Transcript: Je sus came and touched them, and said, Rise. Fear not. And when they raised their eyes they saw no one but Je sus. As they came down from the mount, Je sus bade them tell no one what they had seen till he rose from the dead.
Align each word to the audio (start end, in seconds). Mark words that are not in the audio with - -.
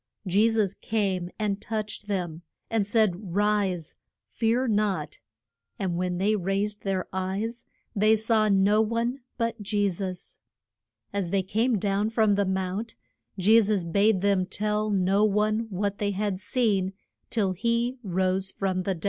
Je 0.25 0.49
sus 0.49 0.73
came 0.73 1.29
and 1.37 1.61
touched 1.61 2.07
them, 2.07 2.41
and 2.71 2.87
said, 2.87 3.35
Rise. 3.35 3.97
Fear 4.25 4.69
not. 4.69 5.19
And 5.77 5.95
when 5.95 6.17
they 6.17 6.35
raised 6.35 6.81
their 6.81 7.07
eyes 7.13 7.65
they 7.95 8.15
saw 8.15 8.49
no 8.49 8.81
one 8.81 9.19
but 9.37 9.61
Je 9.61 9.87
sus. 9.89 10.39
As 11.13 11.29
they 11.29 11.43
came 11.43 11.77
down 11.77 12.09
from 12.09 12.33
the 12.33 12.45
mount, 12.45 12.95
Je 13.37 13.61
sus 13.61 13.83
bade 13.83 14.21
them 14.21 14.47
tell 14.47 14.89
no 14.89 15.23
one 15.23 15.67
what 15.69 15.99
they 15.99 16.09
had 16.09 16.39
seen 16.39 16.93
till 17.29 17.51
he 17.51 17.99
rose 18.01 18.49
from 18.49 18.81
the 18.81 18.95
dead. 18.95 18.99